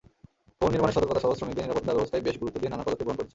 [0.57, 3.29] ভবন নির্মাণে সতর্কতাসহ শ্রমিকদের নিরাপত্তাব্যবস্থায় বেশ গুরুত্ব দিয়ে নানা পদক্ষেপ গ্রহণ করেছে।